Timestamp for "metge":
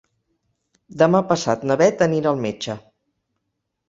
2.47-2.77